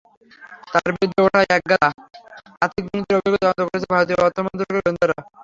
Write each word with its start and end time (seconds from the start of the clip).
তাঁর 0.71 0.89
বিরুদ্ধে 0.93 1.19
ওঠা 1.25 1.39
একগাদা 1.49 1.89
আর্থিক 2.63 2.83
দুর্নীতির 2.85 3.17
অভিযোগের 3.19 3.41
তদন্ত 3.43 3.59
করছে 3.65 3.87
ভারতীয় 3.93 4.19
অর্থমন্ত্রকের 4.25 4.75
গোয়েন্দারা। 4.77 5.17